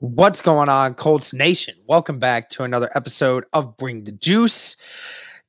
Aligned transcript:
What's 0.00 0.42
going 0.42 0.68
on, 0.68 0.92
Colts 0.92 1.32
Nation? 1.32 1.74
Welcome 1.86 2.18
back 2.18 2.50
to 2.50 2.64
another 2.64 2.90
episode 2.94 3.46
of 3.54 3.78
Bring 3.78 4.04
the 4.04 4.12
Juice. 4.12 4.76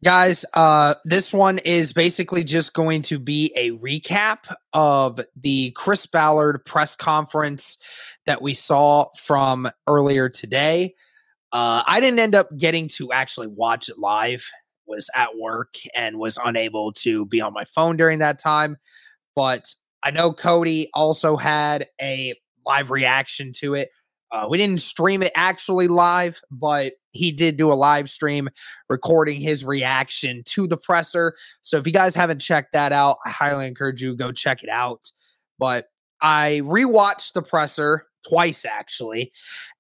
Guys, 0.05 0.45
uh, 0.53 0.95
this 1.03 1.33
one 1.33 1.57
is 1.65 1.91
basically 1.91 2.45
just 2.45 2.73
going 2.73 3.01
to 3.01 3.19
be 3.19 3.51
a 3.57 3.71
recap 3.71 4.49
of 4.71 5.19
the 5.35 5.71
Chris 5.71 6.05
Ballard 6.05 6.63
press 6.63 6.95
conference 6.95 7.77
that 8.25 8.41
we 8.41 8.53
saw 8.53 9.07
from 9.17 9.69
earlier 9.85 10.29
today. 10.29 10.95
Uh, 11.51 11.83
I 11.85 11.99
didn't 11.99 12.19
end 12.19 12.33
up 12.33 12.47
getting 12.57 12.87
to 12.95 13.11
actually 13.11 13.47
watch 13.47 13.89
it 13.89 13.99
live, 13.99 14.49
was 14.87 15.09
at 15.13 15.35
work 15.37 15.75
and 15.93 16.19
was 16.19 16.39
unable 16.41 16.93
to 16.93 17.25
be 17.25 17.41
on 17.41 17.51
my 17.51 17.65
phone 17.65 17.97
during 17.97 18.19
that 18.19 18.39
time. 18.39 18.77
But 19.35 19.65
I 20.03 20.11
know 20.11 20.31
Cody 20.31 20.89
also 20.93 21.35
had 21.35 21.87
a 22.01 22.33
live 22.65 22.91
reaction 22.91 23.51
to 23.57 23.73
it. 23.73 23.89
Uh, 24.31 24.45
we 24.49 24.57
didn't 24.57 24.81
stream 24.81 25.23
it 25.23 25.31
actually 25.35 25.87
live, 25.87 26.41
but 26.51 26.93
he 27.11 27.31
did 27.31 27.57
do 27.57 27.71
a 27.71 27.75
live 27.75 28.09
stream 28.09 28.49
recording 28.89 29.39
his 29.39 29.63
reaction 29.63 30.43
to 30.45 30.67
the 30.67 30.77
presser. 30.77 31.35
So 31.61 31.77
if 31.77 31.87
you 31.87 31.93
guys 31.93 32.15
haven't 32.15 32.39
checked 32.39 32.73
that 32.73 32.91
out, 32.91 33.17
I 33.25 33.29
highly 33.29 33.67
encourage 33.67 34.01
you 34.01 34.15
go 34.15 34.31
check 34.31 34.63
it 34.63 34.69
out. 34.69 35.11
But 35.57 35.85
I 36.21 36.61
rewatched 36.63 37.33
the 37.33 37.41
presser 37.41 38.05
twice 38.27 38.65
actually 38.65 39.31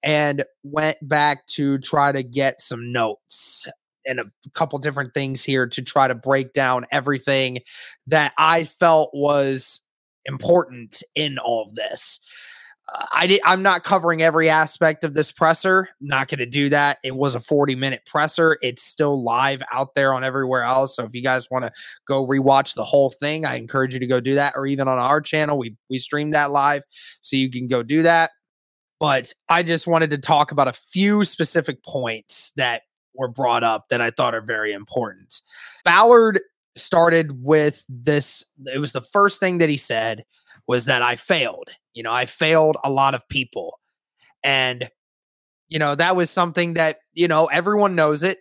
and 0.03 0.43
went 0.63 0.97
back 1.01 1.45
to 1.47 1.77
try 1.79 2.11
to 2.11 2.23
get 2.23 2.61
some 2.61 2.91
notes 2.91 3.67
and 4.05 4.19
a 4.19 4.31
couple 4.53 4.79
different 4.79 5.13
things 5.13 5.43
here 5.43 5.67
to 5.67 5.81
try 5.81 6.07
to 6.07 6.15
break 6.15 6.53
down 6.53 6.85
everything 6.91 7.59
that 8.07 8.33
I 8.37 8.63
felt 8.63 9.09
was 9.13 9.81
important 10.25 11.03
in 11.13 11.37
all 11.37 11.63
of 11.67 11.75
this. 11.75 12.21
I 12.89 13.27
did, 13.27 13.41
I'm 13.43 13.61
not 13.61 13.83
covering 13.83 14.21
every 14.21 14.49
aspect 14.49 15.03
of 15.03 15.13
this 15.13 15.31
presser. 15.31 15.89
Not 15.99 16.29
going 16.29 16.39
to 16.39 16.45
do 16.45 16.69
that. 16.69 16.99
It 17.03 17.15
was 17.15 17.35
a 17.35 17.39
40 17.39 17.75
minute 17.75 18.03
presser. 18.05 18.57
It's 18.61 18.83
still 18.83 19.21
live 19.21 19.61
out 19.73 19.93
there 19.93 20.13
on 20.13 20.23
everywhere 20.23 20.63
else. 20.63 20.95
So 20.95 21.03
if 21.03 21.13
you 21.13 21.21
guys 21.21 21.49
want 21.51 21.65
to 21.65 21.71
go 22.07 22.25
rewatch 22.25 22.75
the 22.75 22.85
whole 22.85 23.09
thing, 23.09 23.45
I 23.45 23.55
encourage 23.55 23.93
you 23.93 23.99
to 23.99 24.07
go 24.07 24.21
do 24.21 24.35
that. 24.35 24.53
Or 24.55 24.65
even 24.65 24.87
on 24.87 24.99
our 24.99 25.19
channel, 25.19 25.57
we 25.57 25.75
we 25.89 25.97
stream 25.97 26.31
that 26.31 26.51
live, 26.51 26.83
so 27.21 27.35
you 27.35 27.49
can 27.49 27.67
go 27.67 27.83
do 27.83 28.03
that. 28.03 28.31
But 28.99 29.33
I 29.49 29.63
just 29.63 29.85
wanted 29.85 30.09
to 30.11 30.17
talk 30.17 30.51
about 30.51 30.69
a 30.69 30.73
few 30.73 31.23
specific 31.23 31.83
points 31.83 32.51
that 32.55 32.83
were 33.13 33.27
brought 33.27 33.63
up 33.63 33.89
that 33.89 34.01
I 34.01 34.11
thought 34.11 34.33
are 34.33 34.41
very 34.41 34.71
important. 34.71 35.41
Ballard 35.83 36.39
started 36.77 37.43
with 37.43 37.83
this. 37.89 38.45
It 38.65 38.79
was 38.79 38.93
the 38.93 39.01
first 39.01 39.39
thing 39.39 39.57
that 39.57 39.69
he 39.69 39.77
said 39.77 40.23
was 40.67 40.85
that 40.85 41.01
I 41.01 41.15
failed. 41.15 41.69
You 41.93 42.03
know, 42.03 42.11
I 42.11 42.25
failed 42.25 42.77
a 42.83 42.91
lot 42.91 43.15
of 43.15 43.27
people. 43.29 43.79
And, 44.43 44.89
you 45.69 45.79
know, 45.79 45.95
that 45.95 46.15
was 46.15 46.29
something 46.29 46.75
that, 46.75 46.97
you 47.13 47.27
know, 47.27 47.45
everyone 47.45 47.95
knows 47.95 48.23
it 48.23 48.37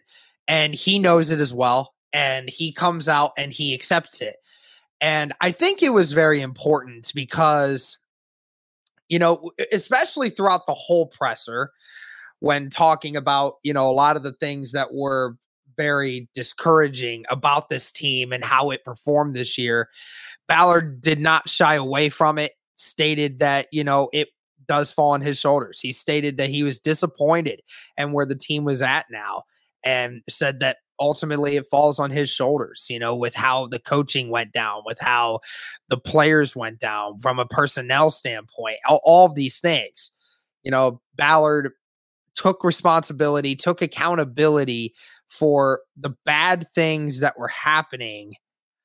and 0.47 0.75
he 0.75 0.99
knows 0.99 1.31
it 1.31 1.41
as 1.41 1.55
well. 1.55 1.95
And 2.13 2.49
he 2.49 2.73
comes 2.73 3.09
out 3.09 3.33
and 3.39 3.53
he 3.53 3.75
accepts 3.75 4.21
it. 4.21 4.37
And 5.01 5.33
I 5.41 5.51
think 5.51 5.83
it 5.83 5.91
was 5.91 6.13
very 6.13 6.41
important 6.41 7.13
because, 7.15 7.99
you 9.09 9.19
know, 9.19 9.51
especially 9.73 10.31
throughout 10.31 10.67
the 10.67 10.75
whole 10.75 11.09
presser, 11.09 11.71
when 12.41 12.71
talking 12.71 13.17
about, 13.17 13.55
you 13.63 13.73
know, 13.73 13.89
a 13.89 13.93
lot 13.93 14.17
of 14.17 14.23
the 14.23 14.33
things 14.33 14.73
that 14.73 14.93
were 14.93 15.37
very 15.77 16.29
discouraging 16.35 17.25
about 17.29 17.69
this 17.69 17.91
team 17.91 18.33
and 18.33 18.45
how 18.45 18.71
it 18.71 18.85
performed 18.85 19.35
this 19.35 19.59
year. 19.59 19.89
Ballard 20.49 21.01
did 21.01 21.21
not 21.21 21.49
shy 21.49 21.75
away 21.75 22.09
from 22.09 22.39
it, 22.39 22.53
stated 22.75 23.41
that, 23.41 23.67
you 23.73 23.85
know, 23.85 24.09
it 24.13 24.29
does 24.67 24.93
fall 24.93 25.13
on 25.13 25.21
his 25.21 25.39
shoulders. 25.39 25.81
He 25.81 25.93
stated 25.93 26.39
that 26.39 26.51
he 26.51 26.63
was 26.63 26.79
disappointed 26.79 27.61
and 27.97 28.13
where 28.13 28.27
the 28.27 28.39
team 28.39 28.65
was 28.65 28.83
at 28.83 29.07
now 29.11 29.45
and 29.85 30.23
said 30.29 30.61
that 30.61 30.79
ultimately 30.99 31.57
it 31.57 31.67
falls 31.71 31.99
on 31.99 32.11
his 32.11 32.31
shoulders, 32.31 32.87
you 32.89 32.99
know, 32.99 33.15
with 33.15 33.35
how 33.35 33.67
the 33.67 33.79
coaching 33.79 34.31
went 34.31 34.53
down, 34.53 34.83
with 34.85 34.99
how 34.99 35.41
the 35.89 35.99
players 35.99 36.57
went 36.57 36.81
down 36.81 37.21
from 37.21 37.39
a 37.39 37.47
personnel 37.47 38.11
standpoint, 38.11 38.79
all, 38.89 39.01
all 39.05 39.27
of 39.27 39.35
these 39.35 39.61
things. 39.61 40.13
You 40.63 40.71
know, 40.71 41.01
Ballard 41.15 41.73
took 42.35 42.65
responsibility, 42.65 43.55
took 43.55 43.83
accountability 43.83 44.95
for 45.31 45.81
the 45.97 46.15
bad 46.25 46.67
things 46.75 47.21
that 47.21 47.39
were 47.39 47.49
happening. 47.49 48.35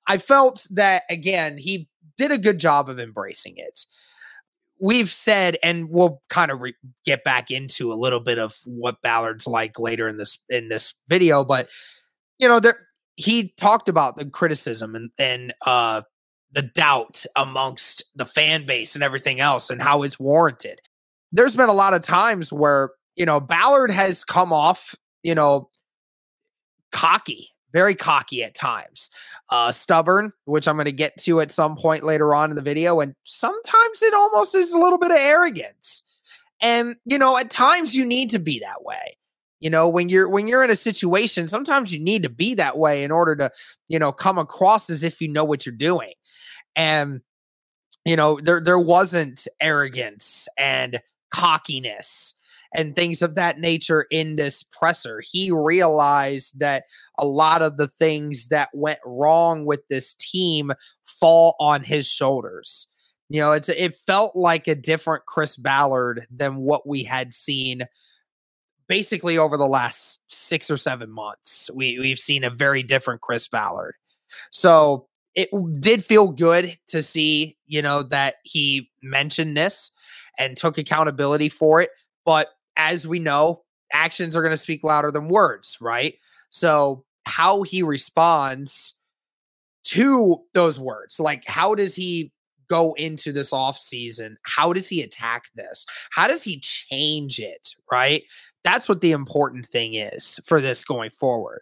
I 0.08 0.18
felt 0.18 0.68
that, 0.72 1.04
again, 1.10 1.58
he 1.58 1.90
did 2.18 2.32
a 2.32 2.38
good 2.38 2.60
job 2.60 2.90
of 2.90 3.00
embracing 3.00 3.56
it. 3.58 3.86
We've 4.80 5.12
said, 5.12 5.58
and 5.62 5.90
we'll 5.90 6.22
kind 6.30 6.52
of 6.52 6.60
re- 6.60 6.76
get 7.06 7.24
back 7.24 7.52
into 7.52 7.94
a 7.94 7.96
little 7.96 8.20
bit 8.20 8.40
of 8.40 8.58
what 8.66 9.02
Ballard's 9.04 9.46
like 9.46 9.80
later 9.80 10.08
in 10.08 10.18
this 10.18 10.40
in 10.50 10.70
this 10.70 10.96
video, 11.08 11.46
but 11.46 11.70
you 12.40 12.48
know, 12.48 12.60
there 12.60 12.78
he 13.16 13.54
talked 13.58 13.88
about 13.88 14.16
the 14.16 14.28
criticism 14.28 14.96
and 14.96 15.12
and 15.20 15.54
uh 15.66 16.02
the 16.52 16.64
doubt 16.64 17.26
amongst 17.36 18.04
the 18.16 18.26
fan 18.26 18.66
base 18.66 18.96
and 18.96 19.04
everything 19.04 19.40
else 19.40 19.70
and 19.70 19.82
how 19.82 20.04
it's 20.04 20.20
warranted. 20.20 20.82
There's 21.32 21.56
been 21.56 21.70
a 21.70 21.74
lot 21.74 21.94
of 21.94 22.02
times 22.02 22.52
where, 22.52 22.90
you 23.16 23.26
know, 23.26 23.40
Ballard 23.40 23.92
has 23.92 24.26
come 24.26 24.52
off, 24.52 24.94
you 25.24 25.34
know, 25.34 25.70
cocky, 26.92 27.50
very 27.74 27.96
cocky 27.96 28.44
at 28.44 28.56
times, 28.56 29.10
uh, 29.50 29.72
stubborn, 29.72 30.34
which 30.46 30.68
I'm 30.68 30.76
going 30.76 30.86
to 30.86 30.92
get 30.92 31.18
to 31.22 31.40
at 31.42 31.52
some 31.52 31.76
point 31.76 32.04
later 32.04 32.34
on 32.36 32.50
in 32.50 32.56
the 32.56 32.62
video. 32.62 33.00
And 33.00 33.16
sometimes 33.24 34.02
it 34.02 34.14
almost 34.14 34.56
is 34.56 34.74
a 34.74 34.80
little 34.80 34.98
bit 34.98 35.12
of 35.12 35.18
arrogance. 35.18 36.04
And, 36.62 36.96
you 37.06 37.18
know, 37.18 37.38
at 37.38 37.50
times 37.50 37.96
you 37.96 38.06
need 38.06 38.30
to 38.32 38.40
be 38.40 38.60
that 38.60 38.84
way. 38.84 39.18
You 39.60 39.70
know, 39.70 39.88
when 39.88 40.10
you're 40.10 40.28
when 40.28 40.48
you're 40.48 40.64
in 40.64 40.72
a 40.72 40.76
situation, 40.76 41.48
sometimes 41.48 41.94
you 41.94 42.00
need 42.00 42.24
to 42.24 42.30
be 42.30 42.56
that 42.56 42.80
way 42.80 43.04
in 43.04 43.12
order 43.12 43.36
to, 43.36 43.52
you 43.88 44.00
know, 44.00 44.12
come 44.12 44.40
across 44.40 44.90
as 44.90 45.04
if 45.04 45.22
you 45.22 45.28
know 45.28 45.46
what 45.46 45.66
you're 45.66 45.76
doing. 45.76 46.14
And 46.76 47.22
you 48.04 48.16
know, 48.16 48.40
there 48.42 48.60
there 48.60 48.80
wasn't 48.80 49.48
arrogance 49.60 50.48
and 50.58 51.00
cockiness 51.30 52.34
and 52.74 52.96
things 52.96 53.22
of 53.22 53.36
that 53.36 53.60
nature 53.60 54.06
in 54.12 54.36
this 54.36 54.64
presser. 54.64 55.22
He 55.24 55.52
realized 55.52 56.60
that 56.60 56.84
a 57.18 57.26
lot 57.26 57.62
of 57.62 57.78
the 57.78 57.88
things 57.88 58.48
that 58.48 58.70
went 58.74 59.00
wrong 59.06 59.66
with 59.66 59.82
this 59.90 60.16
team 60.16 60.72
fall 61.04 61.56
on 61.60 61.84
his 61.84 62.08
shoulders. 62.08 62.88
You 63.30 63.40
know, 63.40 63.54
it's 63.54 63.70
it 63.70 63.96
felt 64.06 64.36
like 64.36 64.68
a 64.68 64.76
different 64.76 65.26
Chris 65.26 65.56
Ballard 65.56 66.28
than 66.30 66.58
what 66.58 66.88
we 66.88 67.04
had 67.04 67.34
seen 67.34 67.84
basically 68.88 69.38
over 69.38 69.56
the 69.56 69.68
last 69.68 70.20
6 70.30 70.70
or 70.70 70.76
7 70.76 71.10
months. 71.10 71.70
We 71.74 71.98
we've 72.00 72.20
seen 72.20 72.44
a 72.44 72.50
very 72.50 72.84
different 72.84 73.22
Chris 73.22 73.48
Ballard. 73.48 73.96
So, 74.52 75.08
it 75.34 75.50
did 75.80 76.04
feel 76.04 76.30
good 76.30 76.78
to 76.90 77.02
see, 77.02 77.58
you 77.66 77.82
know, 77.82 78.04
that 78.04 78.36
he 78.44 78.90
mentioned 79.02 79.56
this 79.56 79.92
and 80.38 80.58
took 80.58 80.78
accountability 80.78 81.48
for 81.48 81.82
it. 81.82 81.90
But 82.26 82.50
as 82.82 83.08
we 83.08 83.20
know, 83.20 83.62
actions 83.94 84.36
are 84.36 84.42
going 84.42 84.52
to 84.52 84.58
speak 84.58 84.84
louder 84.84 85.12
than 85.12 85.28
words, 85.28 85.78
right? 85.80 86.16
So, 86.50 87.06
how 87.26 87.62
he 87.62 87.84
responds 87.84 88.96
to 89.84 90.42
those 90.54 90.80
words, 90.80 91.20
like 91.20 91.46
how 91.46 91.76
does 91.76 91.96
he 91.96 92.34
go 92.68 92.94
into 92.94 93.32
this 93.32 93.54
off 93.54 93.78
season? 93.78 94.38
How 94.44 94.74
does 94.74 94.90
he 94.90 95.02
attack 95.02 95.46
this? 95.56 95.86
How 96.12 96.28
does 96.28 96.44
he 96.44 96.60
change 96.60 97.40
it, 97.40 97.76
right? 97.92 98.24
That's 98.64 98.90
what 98.90 99.02
the 99.02 99.12
important 99.12 99.68
thing 99.68 99.94
is 99.94 100.40
for 100.46 100.60
this 100.60 100.84
going 100.84 101.12
forward. 101.12 101.62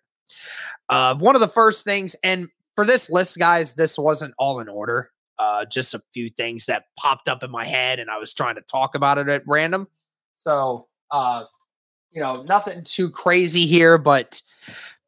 Uh, 0.87 1.15
one 1.15 1.35
of 1.35 1.41
the 1.41 1.47
first 1.47 1.83
things, 1.83 2.15
and 2.23 2.47
for 2.75 2.85
this 2.85 3.09
list, 3.09 3.37
guys, 3.37 3.73
this 3.73 3.97
wasn't 3.97 4.33
all 4.37 4.59
in 4.59 4.69
order. 4.69 5.09
Uh, 5.37 5.65
just 5.65 5.93
a 5.93 6.01
few 6.13 6.29
things 6.29 6.65
that 6.67 6.83
popped 6.97 7.27
up 7.27 7.43
in 7.43 7.51
my 7.51 7.65
head, 7.65 7.99
and 7.99 8.09
I 8.09 8.17
was 8.17 8.33
trying 8.33 8.55
to 8.55 8.61
talk 8.61 8.95
about 8.95 9.17
it 9.17 9.27
at 9.27 9.41
random. 9.47 9.87
So, 10.33 10.88
uh, 11.11 11.43
you 12.11 12.21
know, 12.21 12.43
nothing 12.47 12.83
too 12.83 13.09
crazy 13.09 13.65
here, 13.65 13.97
but 13.97 14.41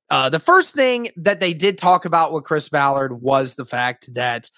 uh, 0.09 0.29
the 0.29 0.39
first 0.39 0.75
thing 0.75 1.07
that 1.15 1.39
they 1.39 1.53
did 1.53 1.77
talk 1.77 2.05
about 2.05 2.33
with 2.33 2.43
Chris 2.43 2.69
Ballard 2.69 3.21
was 3.21 3.55
the 3.55 3.65
fact 3.65 4.13
that 4.13 4.49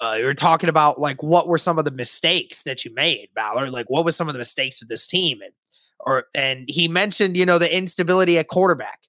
uh, 0.00 0.16
you 0.18 0.24
were 0.24 0.34
talking 0.34 0.68
about 0.68 0.98
like 0.98 1.22
what 1.22 1.48
were 1.48 1.58
some 1.58 1.78
of 1.78 1.84
the 1.84 1.90
mistakes 1.90 2.62
that 2.62 2.84
you 2.84 2.94
made, 2.94 3.28
Ballard? 3.34 3.70
Like 3.70 3.86
what 3.88 4.04
was 4.04 4.16
some 4.16 4.28
of 4.28 4.32
the 4.32 4.38
mistakes 4.38 4.80
with 4.80 4.88
this 4.88 5.06
team, 5.06 5.40
and 5.42 5.52
or 6.00 6.26
and 6.34 6.64
he 6.68 6.88
mentioned 6.88 7.36
you 7.36 7.46
know 7.46 7.58
the 7.58 7.74
instability 7.74 8.38
at 8.38 8.48
quarterback, 8.48 9.00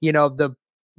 you 0.00 0.12
know 0.12 0.28
the 0.28 0.54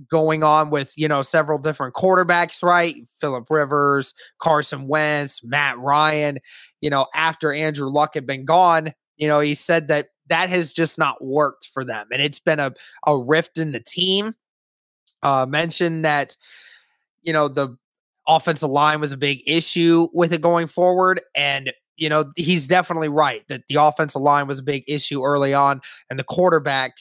going 0.10 0.44
on 0.44 0.70
with 0.70 0.94
you 0.96 1.08
know 1.08 1.22
several 1.22 1.58
different 1.58 1.94
quarterbacks, 1.94 2.64
right? 2.64 2.96
Philip 3.20 3.48
Rivers, 3.50 4.14
Carson 4.40 4.88
Wentz, 4.88 5.44
Matt 5.44 5.78
Ryan. 5.78 6.40
You 6.80 6.90
know 6.90 7.08
after 7.14 7.52
Andrew 7.52 7.90
Luck 7.90 8.14
had 8.14 8.28
been 8.28 8.46
gone, 8.46 8.94
you 9.20 9.28
know 9.28 9.40
he 9.40 9.54
said 9.54 9.90
that 9.90 10.08
that 10.30 10.50
has 10.50 10.74
just 10.74 10.98
not 10.98 11.24
worked 11.24 11.70
for 11.74 11.84
them. 11.84 12.08
And 12.12 12.22
it's 12.22 12.40
been 12.40 12.60
a, 12.60 12.74
a 13.06 13.18
rift 13.18 13.58
in 13.58 13.72
the 13.72 13.80
team. 13.80 14.34
Uh, 15.22 15.46
mentioned 15.46 16.06
that, 16.06 16.38
you 17.22 17.34
know, 17.34 17.50
the 17.50 17.76
offensive 18.26 18.70
line 18.70 19.02
was 19.02 19.12
a 19.12 19.18
big 19.18 19.42
issue 19.46 20.08
with 20.14 20.32
it 20.32 20.42
going 20.42 20.68
forward. 20.68 21.20
And, 21.36 21.74
you 21.98 22.08
know, 22.08 22.32
he's 22.38 22.68
definitely 22.68 23.10
right 23.10 23.44
that 23.50 23.64
the 23.68 23.76
offensive 23.76 24.22
line 24.22 24.48
was 24.48 24.60
a 24.60 24.64
big 24.64 24.84
issue 24.88 25.22
early 25.24 25.54
on. 25.54 25.82
And 26.10 26.18
the 26.18 26.24
quarterback 26.24 26.94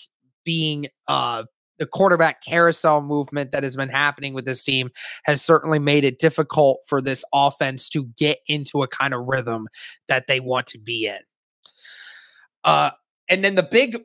being, 0.45 0.87
uh, 1.07 1.45
the 1.79 1.87
quarterback 1.87 2.43
carousel 2.43 3.03
movement 3.03 3.53
that 3.53 3.63
has 3.63 3.77
been 3.77 3.89
happening 3.89 4.35
with 4.35 4.45
this 4.45 4.65
team 4.65 4.91
has 5.27 5.41
certainly 5.41 5.79
made 5.79 6.05
it 6.05 6.19
difficult 6.19 6.81
for 6.89 7.01
this 7.01 7.25
offense 7.33 7.89
to 7.91 8.07
get 8.17 8.39
into 8.49 8.83
a 8.83 8.89
kind 8.89 9.15
of 9.15 9.27
rhythm 9.29 9.69
that 10.09 10.27
they 10.27 10.41
want 10.41 10.67
to 10.69 10.79
be 10.79 11.07
in. 11.07 11.19
Uh, 12.69 12.91
and 13.31 13.43
then 13.43 13.55
the 13.55 13.63
big 13.63 13.99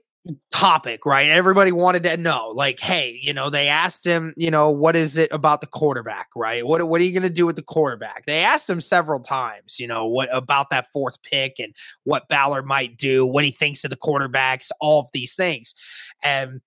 topic, 0.52 1.06
right? 1.06 1.30
Everybody 1.30 1.74
wanted 1.74 2.04
to 2.04 2.16
know, 2.16 2.48
like, 2.54 2.80
hey, 2.80 3.20
you 3.22 3.34
know, 3.34 3.50
they 3.50 3.68
asked 3.68 4.06
him, 4.06 4.34
you 4.38 4.50
know, 4.50 4.72
what 4.72 4.96
is 4.96 5.18
it 5.18 5.30
about 5.34 5.60
the 5.60 5.68
quarterback, 5.68 6.30
right? 6.34 6.66
What 6.66 6.88
what 6.88 7.02
are 7.02 7.04
you 7.04 7.12
going 7.12 7.24
to 7.24 7.30
do 7.30 7.46
with 7.46 7.58
the 7.58 7.62
quarterback? 7.62 8.26
They 8.26 8.42
asked 8.42 8.70
him 8.70 8.80
several 8.80 9.20
times, 9.20 9.82
you 9.82 9.88
know, 9.88 10.06
what 10.06 10.30
about 10.32 10.70
that 10.70 10.86
fourth 10.94 11.22
pick 11.24 11.60
and 11.60 11.76
what 12.06 12.30
Ballard 12.30 12.66
might 12.66 12.96
do, 12.98 13.26
what 13.26 13.44
he 13.44 13.52
thinks 13.52 13.84
of 13.84 13.90
the 13.90 13.98
quarterbacks, 13.98 14.72
all 14.80 15.02
of 15.02 15.08
these 15.14 15.36
things, 15.36 15.76
and 16.24 16.62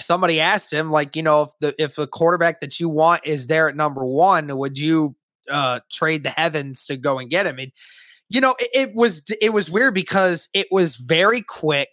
somebody 0.00 0.40
asked 0.40 0.72
him, 0.72 0.90
like, 0.90 1.14
you 1.14 1.22
know, 1.22 1.42
if 1.42 1.50
the 1.60 1.82
if 1.82 1.94
the 1.96 2.06
quarterback 2.06 2.62
that 2.62 2.80
you 2.80 2.88
want 2.88 3.20
is 3.26 3.48
there 3.48 3.68
at 3.68 3.76
number 3.76 4.04
one, 4.04 4.56
would 4.56 4.78
you 4.78 5.14
uh 5.50 5.80
trade 5.90 6.22
the 6.22 6.30
heavens 6.30 6.86
to 6.86 6.96
go 6.96 7.18
and 7.18 7.28
get 7.28 7.46
him? 7.46 7.58
And 7.58 7.72
you 8.32 8.40
know, 8.40 8.54
it, 8.58 8.70
it 8.72 8.94
was 8.94 9.22
it 9.40 9.52
was 9.52 9.70
weird 9.70 9.94
because 9.94 10.48
it 10.54 10.66
was 10.70 10.96
very 10.96 11.42
quick, 11.42 11.90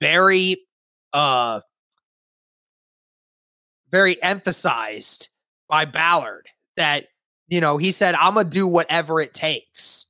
very 0.00 0.58
uh 1.14 1.60
very 3.90 4.22
emphasized 4.22 5.30
by 5.68 5.86
Ballard 5.86 6.46
that 6.76 7.06
you 7.48 7.60
know 7.60 7.78
he 7.78 7.90
said 7.90 8.14
I'm 8.14 8.34
gonna 8.34 8.48
do 8.48 8.66
whatever 8.66 9.20
it 9.20 9.32
takes. 9.32 10.06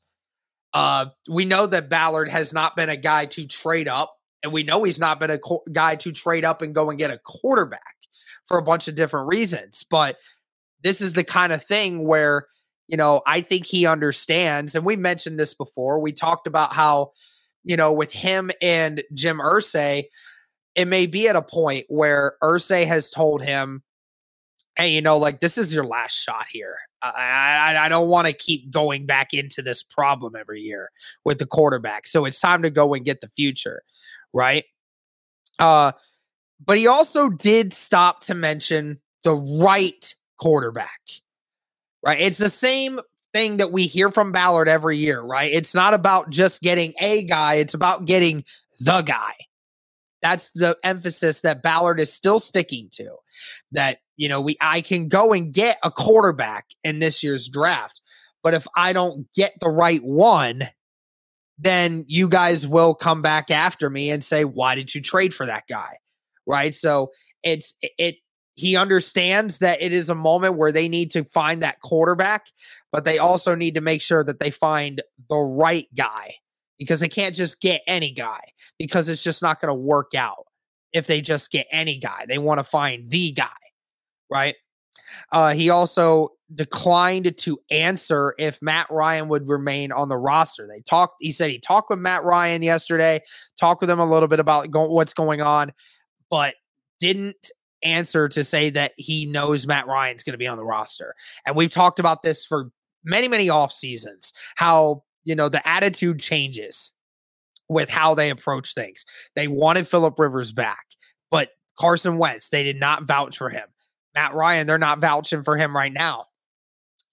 Uh, 0.75 1.07
we 1.31 1.45
know 1.45 1.67
that 1.67 1.91
Ballard 1.91 2.29
has 2.31 2.53
not 2.53 2.75
been 2.75 2.89
a 2.89 2.97
guy 2.97 3.27
to 3.27 3.47
trade 3.47 3.87
up, 3.87 4.17
and 4.43 4.53
we 4.53 4.65
know 4.65 4.83
he's 4.83 4.99
not 4.99 5.21
been 5.21 5.31
a 5.31 5.39
co- 5.39 5.63
guy 5.71 5.95
to 5.97 6.11
trade 6.11 6.45
up 6.45 6.63
and 6.63 6.75
go 6.75 6.91
and 6.91 6.99
get 6.99 7.11
a 7.11 7.19
quarterback 7.19 7.95
for 8.47 8.59
a 8.59 8.63
bunch 8.63 8.89
of 8.89 8.95
different 8.97 9.29
reasons. 9.29 9.85
But 9.89 10.17
this 10.83 11.01
is 11.01 11.13
the 11.13 11.25
kind 11.25 11.53
of 11.53 11.63
thing 11.63 12.05
where 12.05 12.47
you 12.93 12.99
know, 12.99 13.23
I 13.27 13.41
think 13.41 13.65
he 13.65 13.87
understands. 13.87 14.75
And 14.75 14.85
we 14.85 14.97
mentioned 14.97 15.41
this 15.41 15.55
before. 15.55 15.99
We 15.99 16.13
talked 16.13 16.47
about 16.47 16.75
how, 16.75 17.13
you 17.65 17.75
know, 17.75 17.91
with 17.91 18.13
him 18.13 18.51
and 18.61 19.03
Jim 19.15 19.39
Irsay, 19.39 20.05
it 20.75 20.87
may 20.87 21.07
be 21.07 21.27
at 21.27 21.35
a 21.35 21.41
point 21.41 21.87
where 21.89 22.35
Irsay 22.43 22.87
has 22.87 23.09
told 23.09 23.43
him, 23.43 23.83
hey, 24.77 24.91
you 24.91 25.01
know, 25.01 25.17
like 25.17 25.41
this 25.41 25.57
is 25.57 25.75
your 25.75 25.87
last 25.87 26.13
shot 26.13 26.45
here. 26.51 26.77
I, 27.01 27.77
I, 27.77 27.87
I 27.87 27.89
don't 27.89 28.11
want 28.11 28.27
to 28.27 28.35
keep 28.35 28.71
going 28.71 29.07
back 29.07 29.33
into 29.33 29.63
this 29.63 29.83
problem 29.83 30.37
every 30.39 30.61
year 30.61 30.91
with 31.25 31.39
the 31.39 31.47
quarterback. 31.47 32.07
So 32.07 32.27
it's 32.27 32.41
time 32.41 32.61
to 32.63 32.71
go 32.71 32.93
and 32.93 33.07
get 33.07 33.23
the 33.23 33.29
future, 33.29 33.83
right? 34.35 34.65
Uh, 35.59 35.93
but 36.63 36.77
he 36.77 36.87
also 36.87 37.31
did 37.31 37.73
stop 37.73 38.21
to 38.25 38.35
mention 38.35 39.01
the 39.25 39.35
right 39.35 40.15
quarterback 40.39 41.01
right? 42.05 42.21
It's 42.21 42.39
the 42.39 42.51
same 42.51 43.01
thing 43.33 43.59
that 43.59 43.73
we 43.73 43.87
hear 43.87 44.11
from 44.11 44.33
Ballard 44.33 44.69
every 44.69 44.99
year, 44.99 45.21
right? 45.21 45.51
It's 45.53 45.75
not 45.75 45.95
about 45.95 46.31
just 46.31 46.61
getting 46.61 46.95
a 47.01 47.25
guy, 47.25 47.55
it's 47.55 47.75
about 47.75 48.05
getting 48.05 48.45
the 48.81 49.03
guy. 49.03 49.35
That's 50.21 50.51
the 50.53 50.77
emphasis 50.85 51.41
that 51.41 51.63
Ballard 51.63 51.99
is 51.99 52.13
still 52.13 52.39
sticking 52.39 52.89
to. 52.93 53.17
That, 53.73 53.99
you 54.17 54.29
know, 54.29 54.41
we 54.41 54.57
I 54.61 54.81
can 54.81 55.09
go 55.09 55.33
and 55.33 55.53
get 55.53 55.79
a 55.83 55.91
quarterback 55.91 56.67
in 56.85 57.01
this 57.01 57.23
year's 57.23 57.49
draft, 57.49 58.01
but 58.43 58.55
if 58.55 58.67
I 58.77 58.93
don't 58.93 59.27
get 59.35 59.53
the 59.61 59.69
right 59.71 60.03
one, 60.03 60.63
then 61.59 62.05
you 62.09 62.29
guys 62.29 62.67
will 62.67 62.95
come 62.95 63.23
back 63.23 63.51
after 63.51 63.91
me 63.91 64.11
and 64.11 64.23
say, 64.23 64.45
"Why 64.45 64.75
did 64.75 64.95
you 64.95 65.01
trade 65.01 65.35
for 65.35 65.47
that 65.47 65.65
guy?" 65.69 65.97
Right? 66.47 66.75
So, 66.75 67.13
it's 67.43 67.77
it 67.99 68.17
he 68.55 68.77
understands 68.77 69.59
that 69.59 69.81
it 69.81 69.93
is 69.93 70.11
a 70.11 70.15
moment 70.15 70.57
where 70.57 70.73
they 70.73 70.89
need 70.89 71.11
to 71.13 71.25
find 71.25 71.63
that 71.63 71.81
quarterback, 71.81 72.47
but 72.91 73.05
they 73.05 73.19
also 73.19 73.55
need 73.55 73.75
to 73.75 73.81
make 73.81 74.03
sure 74.03 74.23
that 74.23 74.41
they 74.41 74.51
find 74.51 75.03
the 75.29 75.39
right 75.39 75.89
guy 75.97 76.35
because 76.79 77.01
they 77.01 77.09
can't 77.09 77.35
just 77.35 77.61
get 77.61 77.81
any 77.87 78.11
guy 78.13 78.41
because 78.79 79.09
it's 79.09 79.23
just 79.23 79.43
not 79.43 79.61
going 79.61 79.71
to 79.71 79.75
work 79.75 80.15
out 80.15 80.45
if 80.93 81.07
they 81.07 81.21
just 81.21 81.51
get 81.51 81.67
any 81.71 81.99
guy. 81.99 82.27
They 82.29 82.39
want 82.39 82.59
to 82.59 82.65
find 82.65 83.11
the 83.11 83.33
guy, 83.33 83.49
right? 84.31 84.57
Uh, 85.31 85.55
he 85.55 85.71
also 85.71 86.29
declined 86.55 87.35
to 87.39 87.59
answer 87.71 88.35
if 88.39 88.61
Matt 88.61 88.91
Ryan 88.91 89.29
would 89.29 89.49
remain 89.49 89.93
on 89.93 90.09
the 90.09 90.19
roster. 90.19 90.69
They 90.71 90.83
talked, 90.83 91.15
he 91.21 91.31
said 91.31 91.51
he 91.51 91.59
talked 91.59 91.89
with 91.89 91.99
Matt 91.99 92.25
Ryan 92.25 92.63
yesterday, 92.63 93.21
talked 93.59 93.81
with 93.81 93.89
him 93.91 94.01
a 94.01 94.07
little 94.07 94.29
bit 94.29 94.41
about 94.41 94.71
go- 94.71 94.89
what's 94.89 95.15
going 95.15 95.41
on, 95.41 95.73
but 96.31 96.55
didn't 97.01 97.51
answer 97.83 98.29
to 98.29 98.45
say 98.45 98.71
that 98.71 98.93
he 98.97 99.27
knows 99.27 99.67
Matt 99.67 99.87
Ryan's 99.87 100.23
going 100.23 100.33
to 100.33 100.39
be 100.39 100.47
on 100.47 100.57
the 100.57 100.65
roster. 100.65 101.15
And 101.47 101.57
we've 101.57 101.71
talked 101.71 101.99
about 101.99 102.23
this 102.23 102.45
for 102.45 102.71
many, 103.05 103.29
many 103.29 103.49
off 103.49 103.73
seasons, 103.73 104.33
how, 104.57 105.05
you 105.25 105.35
know, 105.35 105.49
the 105.49 105.67
attitude 105.67 106.21
changes 106.21 106.93
with 107.69 107.89
how 107.89 108.15
they 108.15 108.31
approach 108.31 108.75
things. 108.75 109.05
They 109.35 109.49
wanted 109.49 109.89
Philip 109.89 110.19
Rivers 110.19 110.53
back, 110.53 110.85
but 111.31 111.51
Carson 111.79 112.19
Wentz, 112.19 112.49
they 112.49 112.63
did 112.63 112.79
not 112.79 113.05
vouch 113.05 113.37
for 113.37 113.51
him. 113.51 113.69
Matt 114.15 114.35
Ryan, 114.35 114.67
they're 114.67 114.79
not 114.79 115.01
vouching 115.01 115.43
for 115.43 115.57
him 115.57 115.75
right 115.75 115.93
now. 115.93 116.27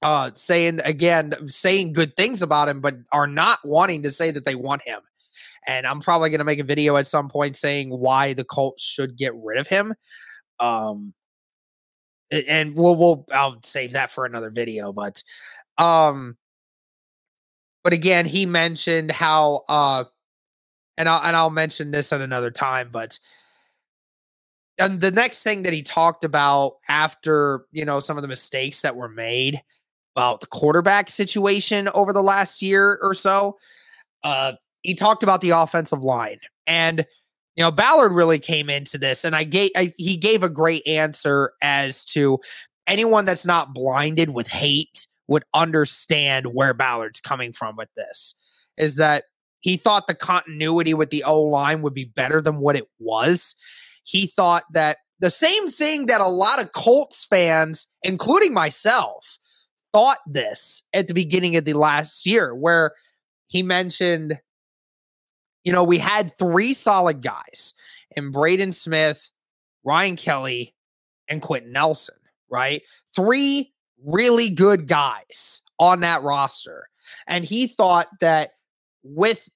Uh, 0.02 0.32
saying 0.34 0.80
again, 0.86 1.34
saying 1.50 1.92
good 1.92 2.16
things 2.16 2.42
about 2.42 2.70
him, 2.70 2.80
but 2.80 2.96
are 3.12 3.28
not 3.28 3.60
wanting 3.66 4.04
to 4.04 4.12
say 4.12 4.32
that 4.32 4.46
they 4.46 4.56
want 4.56 4.82
him. 4.84 5.02
And 5.68 5.86
I'm 5.86 6.00
probably 6.00 6.30
going 6.30 6.40
to 6.40 6.46
make 6.46 6.60
a 6.60 6.64
video 6.64 6.96
at 6.96 7.08
some 7.08 7.30
point 7.30 7.58
saying 7.58 7.90
why 7.90 8.34
the 8.34 8.46
Colts 8.46 8.82
should 8.82 9.18
get 9.18 9.34
rid 9.36 9.60
of 9.60 9.68
him. 9.68 9.94
Um, 10.60 11.14
and 12.32 12.76
we'll 12.76 12.96
we'll 12.96 13.26
I'll 13.32 13.60
save 13.64 13.94
that 13.94 14.12
for 14.12 14.26
another 14.26 14.50
video, 14.50 14.94
but 14.94 15.24
um, 15.78 16.38
but 17.84 17.94
again, 17.94 18.26
he 18.26 18.46
mentioned 18.46 19.12
how 19.12 19.64
uh, 19.68 20.04
and 20.98 21.10
I'll 21.10 21.22
and 21.24 21.36
I'll 21.36 21.50
mention 21.50 21.92
this 21.92 22.14
at 22.14 22.22
another 22.22 22.52
time, 22.52 22.90
but 22.92 23.20
and 24.78 25.02
the 25.02 25.12
next 25.12 25.44
thing 25.44 25.64
that 25.64 25.74
he 25.74 25.82
talked 25.82 26.24
about 26.24 26.74
after 26.88 27.66
you 27.72 27.86
know 27.86 28.00
some 28.00 28.18
of 28.18 28.22
the 28.22 28.28
mistakes 28.28 28.82
that 28.82 28.96
were 28.96 29.10
made 29.10 29.62
about 30.16 30.42
the 30.42 30.48
quarterback 30.48 31.10
situation 31.10 31.88
over 31.94 32.14
the 32.14 32.24
last 32.24 32.62
year 32.62 33.00
or 33.02 33.14
so, 33.14 33.58
uh, 34.24 34.54
he 34.84 34.94
talked 34.94 35.24
about 35.24 35.42
the 35.42 35.52
offensive 35.52 36.02
line 36.02 36.40
and 36.68 37.06
you 37.56 37.64
know, 37.64 37.72
Ballard 37.72 38.14
really 38.14 38.40
came 38.40 38.70
into 38.70 38.98
this, 38.98 39.26
and 39.26 39.36
I 39.36 39.44
gave 39.44 39.72
I, 39.76 39.92
he 39.98 40.18
gave 40.18 40.44
a 40.44 40.50
great 40.50 40.86
answer 40.88 41.54
as 41.62 42.06
to 42.06 42.40
anyone 42.88 43.26
that's 43.26 43.46
not 43.46 43.74
blinded 43.74 44.30
with 44.32 44.48
hate 44.48 45.08
would 45.28 45.44
understand 45.54 46.48
where 46.48 46.74
Ballard's 46.74 47.22
coming 47.22 47.54
from 47.54 47.76
with 47.76 47.90
this. 47.96 48.36
Is 48.78 48.96
that 48.96 49.24
he 49.60 49.78
thought 49.78 50.08
the 50.08 50.16
continuity 50.16 50.94
with 50.94 51.10
the 51.10 51.24
O 51.24 51.42
line 51.42 51.82
would 51.82 51.94
be 51.94 52.06
better 52.06 52.42
than 52.42 52.60
what 52.60 52.76
it 52.76 52.88
was. 53.00 53.56
He 54.04 54.28
thought 54.28 54.64
that 54.74 54.98
the 55.20 55.30
same 55.30 55.70
thing 55.70 56.06
that 56.06 56.22
a 56.22 56.28
lot 56.28 56.62
of 56.62 56.72
Colts 56.72 57.26
fans, 57.26 57.88
including 58.04 58.54
myself, 58.54 59.38
thought 59.92 60.20
this 60.26 60.84
at 60.94 61.08
the 61.08 61.14
beginning 61.14 61.58
of 61.58 61.66
the 61.66 61.74
last 61.74 62.26
year, 62.26 62.56
where 62.56 62.94
he 63.48 63.64
mentioned, 63.64 64.40
you 65.64 65.72
know, 65.72 65.84
we 65.84 65.98
had 65.98 66.38
three 66.38 66.74
solid 66.74 67.22
guys 67.22 67.74
in 68.16 68.32
Braden 68.32 68.74
Smith, 68.74 69.30
Ryan 69.84 70.16
Kelly, 70.16 70.76
and 71.28 71.42
Quenton 71.42 71.72
Nelson, 71.72 72.16
right? 72.50 72.82
Three 73.16 73.74
really 74.04 74.50
good 74.50 74.88
guys 74.88 75.62
on 75.78 76.00
that 76.02 76.24
roster. 76.24 76.88
And 77.28 77.44
he 77.44 77.68
thought 77.68 78.08
that 78.22 78.52
with 79.04 79.50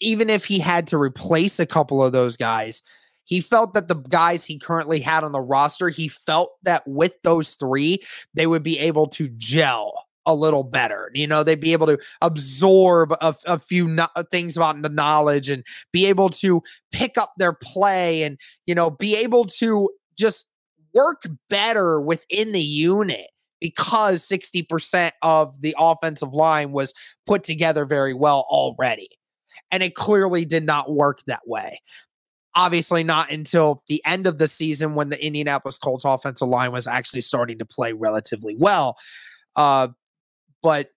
even 0.00 0.28
if 0.28 0.44
he 0.44 0.58
had 0.58 0.88
to 0.88 0.98
replace 0.98 1.60
a 1.60 1.66
couple 1.66 2.02
of 2.02 2.12
those 2.12 2.36
guys, 2.36 2.82
he 3.24 3.40
felt 3.40 3.74
that 3.74 3.88
the 3.88 3.94
guys 3.94 4.44
he 4.44 4.58
currently 4.58 5.00
had 5.00 5.22
on 5.22 5.32
the 5.32 5.40
roster, 5.40 5.88
he 5.88 6.08
felt 6.08 6.50
that 6.64 6.82
with 6.86 7.14
those 7.22 7.54
three, 7.54 8.02
they 8.34 8.46
would 8.46 8.64
be 8.64 8.78
able 8.78 9.06
to 9.06 9.28
gel 9.36 10.06
a 10.26 10.34
little 10.34 10.62
better. 10.62 11.10
You 11.14 11.26
know, 11.26 11.42
they'd 11.42 11.60
be 11.60 11.72
able 11.72 11.86
to 11.88 11.98
absorb 12.20 13.12
a, 13.20 13.34
a 13.46 13.58
few 13.58 13.88
no- 13.88 14.08
uh, 14.16 14.24
things 14.30 14.56
about 14.56 14.80
the 14.80 14.88
knowledge 14.88 15.50
and 15.50 15.64
be 15.92 16.06
able 16.06 16.28
to 16.30 16.62
pick 16.92 17.18
up 17.18 17.32
their 17.38 17.52
play 17.52 18.22
and, 18.22 18.38
you 18.66 18.74
know, 18.74 18.90
be 18.90 19.16
able 19.16 19.44
to 19.44 19.88
just 20.18 20.46
work 20.94 21.22
better 21.48 22.00
within 22.00 22.52
the 22.52 22.60
unit 22.60 23.26
because 23.60 24.26
60% 24.28 25.12
of 25.22 25.60
the 25.60 25.74
offensive 25.78 26.32
line 26.32 26.72
was 26.72 26.92
put 27.26 27.44
together 27.44 27.86
very 27.86 28.12
well 28.12 28.44
already. 28.50 29.08
And 29.70 29.82
it 29.82 29.94
clearly 29.94 30.44
did 30.44 30.64
not 30.64 30.90
work 30.90 31.20
that 31.26 31.42
way. 31.46 31.80
Obviously, 32.54 33.02
not 33.02 33.30
until 33.30 33.82
the 33.88 34.02
end 34.04 34.26
of 34.26 34.38
the 34.38 34.48
season 34.48 34.94
when 34.94 35.08
the 35.08 35.24
Indianapolis 35.24 35.78
Colts 35.78 36.04
offensive 36.04 36.48
line 36.48 36.72
was 36.72 36.86
actually 36.86 37.22
starting 37.22 37.58
to 37.58 37.64
play 37.64 37.92
relatively 37.92 38.54
well. 38.58 38.98
Uh, 39.56 39.88
but 40.62 40.90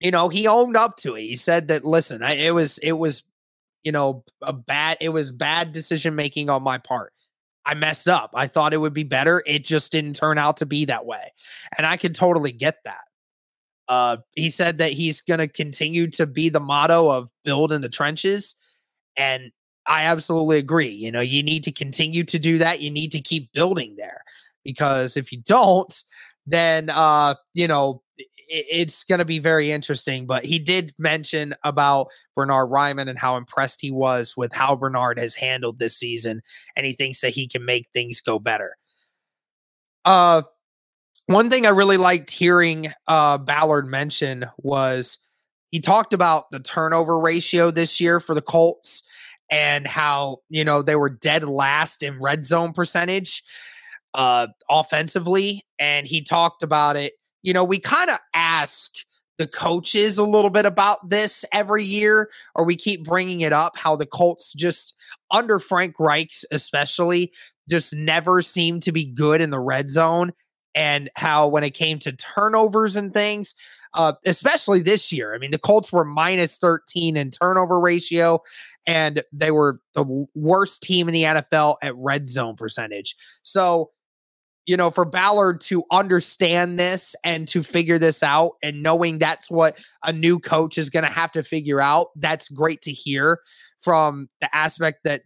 you 0.00 0.10
know, 0.10 0.28
he 0.28 0.46
owned 0.46 0.76
up 0.76 0.96
to 0.98 1.16
it. 1.16 1.22
He 1.22 1.36
said 1.36 1.68
that, 1.68 1.84
listen, 1.84 2.22
I, 2.22 2.34
it 2.34 2.54
was, 2.54 2.78
it 2.78 2.92
was, 2.92 3.24
you 3.82 3.92
know, 3.92 4.24
a 4.42 4.52
bad, 4.52 4.98
it 5.00 5.08
was 5.08 5.32
bad 5.32 5.72
decision 5.72 6.14
making 6.14 6.50
on 6.50 6.62
my 6.62 6.78
part. 6.78 7.12
I 7.66 7.74
messed 7.74 8.08
up. 8.08 8.30
I 8.34 8.46
thought 8.46 8.72
it 8.72 8.78
would 8.78 8.94
be 8.94 9.04
better. 9.04 9.42
It 9.44 9.64
just 9.64 9.92
didn't 9.92 10.16
turn 10.16 10.38
out 10.38 10.58
to 10.58 10.66
be 10.66 10.86
that 10.86 11.04
way. 11.04 11.32
And 11.76 11.86
I 11.86 11.96
can 11.96 12.12
totally 12.12 12.52
get 12.52 12.76
that. 12.84 13.00
Uh, 13.88 14.18
he 14.32 14.50
said 14.50 14.78
that 14.78 14.92
he's 14.92 15.20
going 15.20 15.38
to 15.38 15.48
continue 15.48 16.08
to 16.12 16.26
be 16.26 16.48
the 16.48 16.60
motto 16.60 17.10
of 17.10 17.30
build 17.44 17.72
in 17.72 17.82
the 17.82 17.88
trenches. 17.88 18.56
And 19.16 19.50
I 19.86 20.04
absolutely 20.04 20.58
agree. 20.58 20.90
You 20.90 21.10
know, 21.10 21.20
you 21.20 21.42
need 21.42 21.64
to 21.64 21.72
continue 21.72 22.24
to 22.24 22.38
do 22.38 22.58
that. 22.58 22.80
You 22.80 22.90
need 22.90 23.12
to 23.12 23.20
keep 23.20 23.52
building 23.52 23.96
there 23.96 24.22
because 24.64 25.16
if 25.16 25.32
you 25.32 25.40
don't, 25.42 25.94
then, 26.46 26.90
uh, 26.90 27.34
you 27.54 27.66
know, 27.66 28.02
it's 28.48 29.04
going 29.04 29.18
to 29.18 29.24
be 29.24 29.38
very 29.38 29.70
interesting. 29.70 30.26
But 30.26 30.44
he 30.44 30.58
did 30.58 30.94
mention 30.98 31.54
about 31.64 32.08
Bernard 32.34 32.70
Raimann 32.70 33.08
and 33.08 33.18
how 33.18 33.36
impressed 33.36 33.80
he 33.80 33.90
was 33.90 34.34
with 34.36 34.52
how 34.52 34.76
Bernard 34.76 35.18
has 35.18 35.34
handled 35.34 35.78
this 35.78 35.96
season, 35.96 36.42
and 36.76 36.86
he 36.86 36.92
thinks 36.92 37.20
that 37.20 37.30
he 37.30 37.46
can 37.48 37.64
make 37.64 37.88
things 37.92 38.20
go 38.20 38.38
better. 38.38 38.76
Uh, 40.04 40.42
one 41.26 41.50
thing 41.50 41.66
I 41.66 41.70
really 41.70 41.98
liked 41.98 42.30
hearing 42.30 42.92
uh, 43.06 43.38
Ballard 43.38 43.86
mention 43.86 44.46
was 44.58 45.18
he 45.70 45.80
talked 45.80 46.14
about 46.14 46.50
the 46.50 46.60
turnover 46.60 47.20
ratio 47.20 47.70
this 47.70 48.00
year 48.00 48.20
for 48.20 48.34
the 48.34 48.42
Colts 48.42 49.02
and 49.50 49.86
how 49.86 50.38
you 50.48 50.64
know 50.64 50.82
they 50.82 50.96
were 50.96 51.10
dead 51.10 51.44
last 51.44 52.02
in 52.02 52.20
red 52.20 52.44
zone 52.44 52.72
percentage 52.72 53.42
uh 54.14 54.46
offensively 54.70 55.64
and 55.78 56.06
he 56.06 56.22
talked 56.22 56.62
about 56.62 56.96
it 56.96 57.14
you 57.42 57.52
know, 57.52 57.64
we 57.64 57.78
kind 57.78 58.10
of 58.10 58.18
ask 58.34 58.94
the 59.38 59.46
coaches 59.46 60.18
a 60.18 60.24
little 60.24 60.50
bit 60.50 60.66
about 60.66 61.08
this 61.08 61.44
every 61.52 61.84
year, 61.84 62.28
or 62.54 62.64
we 62.64 62.76
keep 62.76 63.04
bringing 63.04 63.40
it 63.40 63.52
up 63.52 63.76
how 63.76 63.96
the 63.96 64.06
Colts 64.06 64.52
just 64.52 64.94
under 65.30 65.58
Frank 65.58 65.94
Reich's, 65.98 66.44
especially, 66.50 67.32
just 67.70 67.94
never 67.94 68.42
seem 68.42 68.80
to 68.80 68.92
be 68.92 69.06
good 69.06 69.40
in 69.40 69.50
the 69.50 69.60
red 69.60 69.90
zone. 69.90 70.32
And 70.74 71.10
how 71.16 71.48
when 71.48 71.64
it 71.64 71.70
came 71.70 71.98
to 72.00 72.12
turnovers 72.12 72.96
and 72.96 73.12
things, 73.12 73.54
uh, 73.94 74.12
especially 74.26 74.80
this 74.80 75.12
year, 75.12 75.34
I 75.34 75.38
mean, 75.38 75.50
the 75.50 75.58
Colts 75.58 75.92
were 75.92 76.04
minus 76.04 76.58
13 76.58 77.16
in 77.16 77.30
turnover 77.30 77.80
ratio, 77.80 78.40
and 78.86 79.22
they 79.32 79.50
were 79.50 79.80
the 79.94 80.26
worst 80.34 80.82
team 80.82 81.08
in 81.08 81.14
the 81.14 81.22
NFL 81.22 81.76
at 81.82 81.96
red 81.96 82.28
zone 82.28 82.56
percentage. 82.56 83.16
So, 83.42 83.90
you 84.68 84.76
know, 84.76 84.90
for 84.90 85.06
Ballard 85.06 85.62
to 85.62 85.82
understand 85.90 86.78
this 86.78 87.16
and 87.24 87.48
to 87.48 87.62
figure 87.62 87.98
this 87.98 88.22
out 88.22 88.52
and 88.62 88.82
knowing 88.82 89.18
that's 89.18 89.50
what 89.50 89.78
a 90.04 90.12
new 90.12 90.38
coach 90.38 90.76
is 90.76 90.90
going 90.90 91.06
to 91.06 91.10
have 91.10 91.32
to 91.32 91.42
figure 91.42 91.80
out, 91.80 92.08
that's 92.16 92.50
great 92.50 92.82
to 92.82 92.92
hear 92.92 93.40
from 93.80 94.28
the 94.42 94.54
aspect 94.54 94.98
that, 95.04 95.22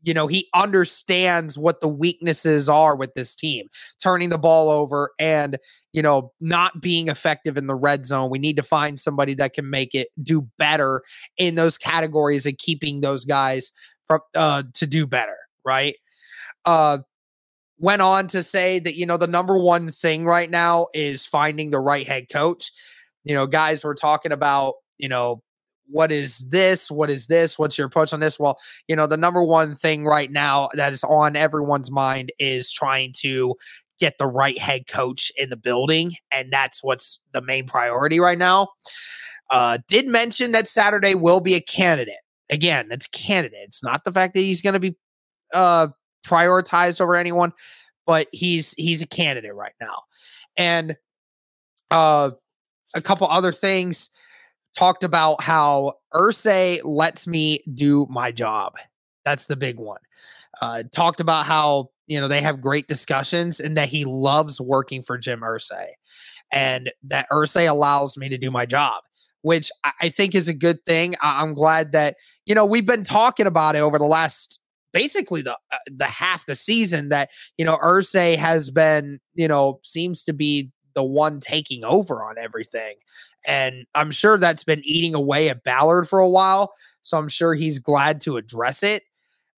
you 0.00 0.14
know, 0.14 0.28
he 0.28 0.48
understands 0.54 1.58
what 1.58 1.82
the 1.82 1.88
weaknesses 1.88 2.70
are 2.70 2.96
with 2.96 3.12
this 3.12 3.36
team, 3.36 3.66
turning 4.02 4.30
the 4.30 4.38
ball 4.38 4.70
over 4.70 5.10
and, 5.18 5.58
you 5.92 6.00
know, 6.00 6.32
not 6.40 6.80
being 6.80 7.08
effective 7.08 7.58
in 7.58 7.66
the 7.66 7.74
red 7.74 8.06
zone. 8.06 8.30
We 8.30 8.38
need 8.38 8.56
to 8.56 8.62
find 8.62 8.98
somebody 8.98 9.34
that 9.34 9.52
can 9.52 9.68
make 9.68 9.94
it 9.94 10.08
do 10.22 10.48
better 10.58 11.02
in 11.36 11.54
those 11.54 11.76
categories 11.76 12.46
and 12.46 12.56
keeping 12.56 13.02
those 13.02 13.26
guys 13.26 13.72
from 14.06 14.20
uh 14.34 14.62
to 14.72 14.86
do 14.86 15.06
better, 15.06 15.36
right? 15.66 15.96
Uh 16.64 16.98
went 17.78 18.02
on 18.02 18.28
to 18.28 18.42
say 18.42 18.78
that, 18.78 18.96
you 18.96 19.06
know, 19.06 19.16
the 19.16 19.26
number 19.26 19.58
one 19.58 19.90
thing 19.90 20.24
right 20.24 20.50
now 20.50 20.88
is 20.94 21.26
finding 21.26 21.70
the 21.70 21.80
right 21.80 22.06
head 22.06 22.28
coach. 22.30 22.70
You 23.24 23.34
know, 23.34 23.46
guys 23.46 23.84
were 23.84 23.94
talking 23.94 24.32
about, 24.32 24.74
you 24.98 25.08
know, 25.08 25.42
what 25.88 26.10
is 26.10 26.38
this? 26.48 26.90
What 26.90 27.10
is 27.10 27.26
this? 27.26 27.58
What's 27.58 27.78
your 27.78 27.86
approach 27.86 28.12
on 28.12 28.20
this? 28.20 28.38
Well, 28.38 28.58
you 28.88 28.96
know, 28.96 29.06
the 29.06 29.16
number 29.16 29.42
one 29.42 29.74
thing 29.76 30.04
right 30.04 30.30
now 30.30 30.68
that 30.74 30.92
is 30.92 31.04
on 31.04 31.36
everyone's 31.36 31.90
mind 31.90 32.32
is 32.38 32.72
trying 32.72 33.12
to 33.18 33.54
get 33.98 34.18
the 34.18 34.26
right 34.26 34.58
head 34.58 34.86
coach 34.88 35.30
in 35.36 35.48
the 35.50 35.56
building. 35.56 36.14
And 36.30 36.52
that's 36.52 36.82
what's 36.82 37.20
the 37.32 37.40
main 37.40 37.66
priority 37.66 38.20
right 38.20 38.38
now. 38.38 38.68
Uh, 39.50 39.78
did 39.88 40.08
mention 40.08 40.52
that 40.52 40.66
Saturday 40.66 41.14
will 41.14 41.40
be 41.40 41.54
a 41.54 41.60
candidate. 41.60 42.14
Again, 42.50 42.88
it's 42.90 43.06
candidate. 43.06 43.60
It's 43.64 43.82
not 43.82 44.04
the 44.04 44.12
fact 44.12 44.34
that 44.34 44.40
he's 44.40 44.60
going 44.60 44.74
to 44.74 44.80
be 44.80 44.96
uh, 45.54 45.88
prioritized 46.26 47.00
over 47.00 47.14
anyone, 47.14 47.52
but 48.06 48.28
he's 48.32 48.72
he's 48.74 49.02
a 49.02 49.06
candidate 49.06 49.54
right 49.54 49.74
now. 49.80 50.02
And 50.56 50.96
uh 51.90 52.30
a 52.94 53.00
couple 53.00 53.28
other 53.28 53.52
things 53.52 54.10
talked 54.76 55.04
about 55.04 55.42
how 55.42 55.94
Irsay 56.14 56.80
lets 56.84 57.26
me 57.26 57.60
do 57.72 58.06
my 58.10 58.30
job. 58.30 58.74
That's 59.24 59.46
the 59.46 59.56
big 59.56 59.78
one. 59.78 60.00
Uh, 60.60 60.84
talked 60.92 61.20
about 61.20 61.46
how 61.46 61.90
you 62.06 62.20
know 62.20 62.28
they 62.28 62.40
have 62.40 62.60
great 62.60 62.88
discussions 62.88 63.60
and 63.60 63.76
that 63.76 63.88
he 63.88 64.04
loves 64.04 64.60
working 64.60 65.02
for 65.02 65.18
Jim 65.18 65.40
Irsay, 65.40 65.88
and 66.52 66.90
that 67.04 67.26
Irsay 67.30 67.68
allows 67.68 68.16
me 68.16 68.28
to 68.30 68.38
do 68.38 68.50
my 68.50 68.64
job, 68.64 69.02
which 69.42 69.70
I 70.00 70.08
think 70.08 70.34
is 70.34 70.48
a 70.48 70.54
good 70.54 70.78
thing. 70.86 71.14
I'm 71.20 71.52
glad 71.52 71.92
that 71.92 72.16
you 72.46 72.54
know 72.54 72.64
we've 72.64 72.86
been 72.86 73.04
talking 73.04 73.46
about 73.46 73.76
it 73.76 73.80
over 73.80 73.98
the 73.98 74.06
last 74.06 74.58
basically 74.96 75.42
the 75.42 75.52
uh, 75.52 75.76
the 75.94 76.06
half 76.06 76.46
the 76.46 76.54
season 76.54 77.10
that 77.10 77.28
you 77.58 77.66
know 77.66 77.76
Irsay 77.76 78.34
has 78.36 78.70
been 78.70 79.18
you 79.34 79.46
know 79.46 79.78
seems 79.84 80.24
to 80.24 80.32
be 80.32 80.70
the 80.94 81.04
one 81.04 81.38
taking 81.38 81.84
over 81.84 82.24
on 82.24 82.36
everything. 82.38 82.94
And 83.46 83.84
I'm 83.94 84.10
sure 84.10 84.38
that's 84.38 84.64
been 84.64 84.80
eating 84.82 85.14
away 85.14 85.50
at 85.50 85.62
Ballard 85.62 86.08
for 86.08 86.18
a 86.18 86.28
while. 86.28 86.72
So 87.02 87.18
I'm 87.18 87.28
sure 87.28 87.54
he's 87.54 87.78
glad 87.78 88.22
to 88.22 88.38
address 88.38 88.82
it. 88.82 89.02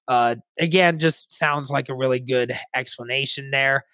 Uh, 0.08 0.34
again, 0.58 0.98
just 0.98 1.32
sounds 1.32 1.70
like 1.70 1.88
a 1.88 1.94
really 1.94 2.18
good 2.18 2.58
explanation 2.74 3.52
there. 3.52 3.84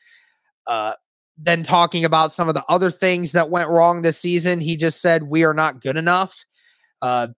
Uh, 0.66 0.94
then 1.36 1.62
talking 1.62 2.06
about 2.06 2.32
some 2.32 2.48
of 2.48 2.54
the 2.54 2.64
other 2.68 2.90
things 2.90 3.32
that 3.32 3.50
went 3.50 3.68
wrong 3.68 4.00
this 4.00 4.18
season, 4.18 4.60
he 4.60 4.78
just 4.78 5.02
said, 5.02 5.24
We 5.24 5.44
are 5.44 5.54
not 5.54 5.82
good 5.82 5.98
enough. 5.98 6.44
Uh, 7.02 7.28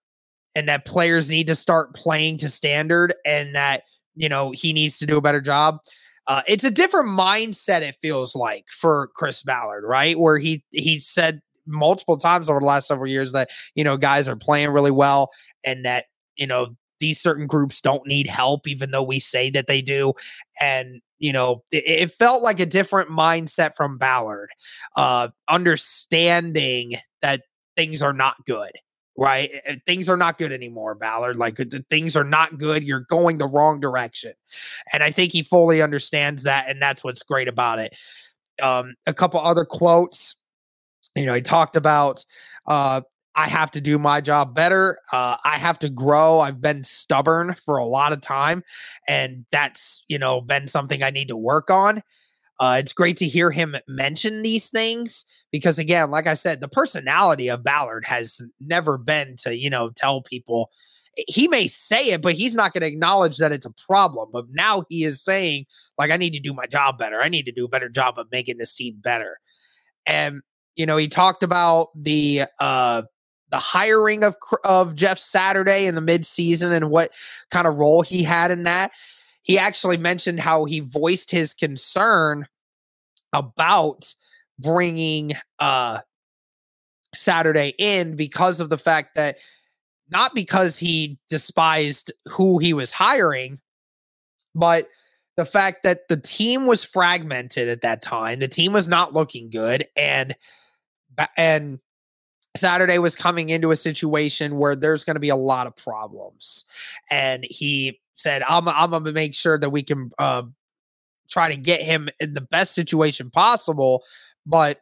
and 0.55 0.69
that 0.69 0.85
players 0.85 1.29
need 1.29 1.45
to 1.47 1.55
start 1.55 1.93
playing 1.93 2.39
to 2.39 2.49
standard 2.49 3.13
and 3.23 3.53
that 3.53 3.83
you 4.17 4.27
know, 4.27 4.51
he 4.51 4.73
needs 4.73 4.97
to 4.99 5.05
do 5.05 5.17
a 5.17 5.21
better 5.21 5.41
job. 5.41 5.79
Uh, 6.27 6.41
it's 6.47 6.65
a 6.65 6.71
different 6.71 7.07
mindset, 7.07 7.81
it 7.81 7.95
feels 8.01 8.35
like, 8.35 8.65
for 8.67 9.09
Chris 9.15 9.43
Ballard, 9.43 9.85
right? 9.85 10.19
Where 10.19 10.37
he 10.37 10.63
he 10.71 10.99
said 10.99 11.39
multiple 11.65 12.17
times 12.17 12.49
over 12.49 12.59
the 12.59 12.65
last 12.65 12.87
several 12.87 13.09
years 13.09 13.31
that, 13.31 13.49
you 13.75 13.83
know, 13.83 13.95
guys 13.95 14.27
are 14.27 14.35
playing 14.35 14.71
really 14.71 14.91
well 14.91 15.29
and 15.63 15.85
that, 15.85 16.05
you 16.35 16.47
know, 16.47 16.75
these 16.99 17.21
certain 17.21 17.47
groups 17.47 17.79
don't 17.79 18.07
need 18.07 18.27
help, 18.27 18.67
even 18.67 18.91
though 18.91 19.03
we 19.03 19.19
say 19.19 19.49
that 19.51 19.67
they 19.67 19.81
do. 19.81 20.13
And 20.59 21.01
you 21.19 21.33
know, 21.33 21.63
it, 21.71 21.83
it, 21.87 22.11
felt 22.11 22.43
like 22.43 22.59
a 22.59 22.65
different 22.65 23.09
mindset 23.09 23.71
from 23.75 23.97
Ballard, 23.97 24.49
uh, 24.95 25.29
understanding 25.49 26.97
that 27.21 27.41
things 27.75 28.03
are 28.03 28.13
not 28.13 28.35
good, 28.45 28.71
right? 29.17 29.51
Things 29.87 30.07
are 30.07 30.17
not 30.17 30.37
good 30.37 30.51
anymore, 30.51 30.93
Ballard. 30.95 31.37
Like 31.37 31.59
things 31.89 32.15
are 32.15 32.23
not 32.23 32.57
good. 32.59 32.83
You're 32.83 33.05
going 33.09 33.39
the 33.39 33.47
wrong 33.47 33.79
direction. 33.79 34.33
And 34.93 35.03
I 35.03 35.11
think 35.11 35.31
he 35.31 35.41
fully 35.41 35.81
understands 35.81 36.43
that. 36.43 36.69
And 36.69 36.81
that's 36.81 37.03
what's 37.03 37.23
great 37.23 37.47
about 37.47 37.79
it. 37.79 37.97
Um, 38.61 38.93
a 39.05 39.13
couple 39.13 39.39
other 39.39 39.65
quotes. 39.65 40.35
You 41.15 41.25
know, 41.25 41.33
he 41.33 41.41
talked 41.41 41.75
about 41.75 42.23
uh, 42.67 43.01
I 43.37 43.47
have 43.47 43.71
to 43.71 43.81
do 43.81 43.99
my 43.99 44.19
job 44.21 44.55
better. 44.55 44.99
Uh, 45.11 45.37
I 45.43 45.57
have 45.57 45.79
to 45.79 45.89
grow. 45.89 46.39
I've 46.39 46.61
been 46.61 46.83
stubborn 46.83 47.53
for 47.53 47.77
a 47.77 47.85
lot 47.85 48.11
of 48.11 48.21
time, 48.21 48.63
and 49.07 49.45
that's 49.51 50.03
you 50.07 50.19
know 50.19 50.41
been 50.41 50.67
something 50.67 51.03
I 51.03 51.11
need 51.11 51.27
to 51.29 51.37
work 51.37 51.69
on. 51.69 52.01
Uh, 52.59 52.77
it's 52.79 52.93
great 52.93 53.17
to 53.17 53.27
hear 53.27 53.51
him 53.51 53.75
mention 53.87 54.41
these 54.41 54.69
things 54.69 55.25
because, 55.51 55.77
again, 55.77 56.09
like 56.09 56.27
I 56.27 56.33
said, 56.33 56.59
the 56.59 56.67
personality 56.67 57.49
of 57.49 57.63
Ballard 57.63 58.05
has 58.05 58.41
never 58.59 58.97
been 58.97 59.35
to 59.39 59.55
you 59.55 59.69
know 59.69 59.91
tell 59.95 60.21
people. 60.21 60.69
He 61.27 61.47
may 61.47 61.67
say 61.67 62.09
it, 62.09 62.21
but 62.21 62.35
he's 62.35 62.53
not 62.53 62.73
going 62.73 62.81
to 62.81 62.87
acknowledge 62.87 63.37
that 63.37 63.51
it's 63.51 63.65
a 63.65 63.73
problem. 63.87 64.29
But 64.31 64.45
now 64.51 64.83
he 64.87 65.03
is 65.03 65.23
saying, 65.23 65.65
like, 65.97 66.11
I 66.11 66.17
need 66.17 66.33
to 66.33 66.39
do 66.39 66.53
my 66.53 66.67
job 66.67 66.99
better. 66.99 67.19
I 67.19 67.27
need 67.27 67.47
to 67.47 67.51
do 67.51 67.65
a 67.65 67.69
better 67.69 67.89
job 67.89 68.19
of 68.19 68.27
making 68.31 68.57
this 68.59 68.75
team 68.75 68.97
better. 69.01 69.39
And 70.05 70.41
you 70.75 70.85
know, 70.85 70.95
he 70.95 71.07
talked 71.09 71.43
about 71.43 71.89
the 71.95 72.43
uh 72.59 73.01
the 73.49 73.57
hiring 73.59 74.23
of 74.23 74.35
of 74.63 74.95
Jeff 74.95 75.19
Saturday 75.19 75.87
in 75.87 75.95
the 75.95 76.01
midseason 76.01 76.71
and 76.71 76.89
what 76.89 77.11
kind 77.51 77.67
of 77.67 77.75
role 77.75 78.01
he 78.01 78.23
had 78.23 78.51
in 78.51 78.63
that. 78.63 78.91
He 79.47 79.57
actually 79.57 79.95
mentioned 79.95 80.41
how 80.41 80.65
he 80.65 80.81
voiced 80.81 81.31
his 81.31 81.53
concern 81.53 82.47
about 83.31 84.13
bringing 84.59 85.31
uh 85.57 85.99
Saturday 87.15 87.73
in 87.77 88.17
because 88.17 88.59
of 88.59 88.69
the 88.69 88.77
fact 88.77 89.15
that 89.15 89.37
not 90.09 90.35
because 90.35 90.77
he 90.77 91.17
despised 91.29 92.11
who 92.27 92.59
he 92.59 92.73
was 92.73 92.91
hiring, 92.91 93.59
but 94.53 94.87
the 95.37 95.45
fact 95.45 95.77
that 95.83 96.09
the 96.09 96.17
team 96.17 96.65
was 96.65 96.83
fragmented 96.83 97.69
at 97.69 97.81
that 97.81 98.01
time. 98.01 98.39
The 98.39 98.47
team 98.49 98.73
was 98.73 98.89
not 98.89 99.13
looking 99.13 99.49
good 99.49 99.87
and 99.95 100.35
and 101.37 101.79
Saturday 102.57 102.97
was 102.97 103.15
coming 103.15 103.49
into 103.49 103.71
a 103.71 103.77
situation 103.77 104.57
where 104.57 104.75
there's 104.75 105.05
going 105.05 105.15
to 105.15 105.21
be 105.21 105.29
a 105.29 105.37
lot 105.37 105.67
of 105.67 105.75
problems. 105.77 106.65
And 107.09 107.45
he 107.47 108.01
said, 108.17 108.43
I'm, 108.43 108.67
I'm 108.67 108.89
going 108.89 109.05
to 109.05 109.11
make 109.11 109.35
sure 109.35 109.57
that 109.57 109.69
we 109.69 109.83
can 109.83 110.11
uh, 110.17 110.43
try 111.29 111.49
to 111.49 111.57
get 111.57 111.81
him 111.81 112.09
in 112.19 112.33
the 112.33 112.41
best 112.41 112.73
situation 112.73 113.29
possible. 113.29 114.03
But 114.45 114.79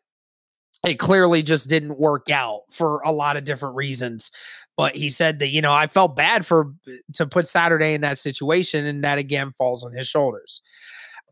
it 0.85 0.95
clearly 0.95 1.41
just 1.43 1.69
didn't 1.69 1.99
work 1.99 2.29
out 2.29 2.61
for 2.71 3.01
a 3.01 3.11
lot 3.11 3.37
of 3.37 3.43
different 3.43 3.75
reasons. 3.75 4.31
But 4.77 4.95
he 4.95 5.09
said 5.09 5.39
that, 5.39 5.47
you 5.47 5.61
know, 5.61 5.73
I 5.73 5.87
felt 5.87 6.15
bad 6.15 6.45
for 6.45 6.73
to 7.13 7.25
put 7.25 7.47
Saturday 7.47 7.93
in 7.93 8.01
that 8.01 8.19
situation. 8.19 8.85
And 8.85 9.03
that 9.03 9.17
again 9.17 9.53
falls 9.57 9.83
on 9.83 9.93
his 9.93 10.07
shoulders. 10.07 10.61